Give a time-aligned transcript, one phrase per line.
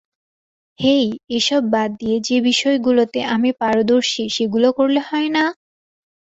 [0.79, 1.05] হেই,
[1.29, 5.45] এসব বাদ দিয়ে যে বিষয়গুলোতে আমি পারদর্শী সেগুলো করলে হয় না?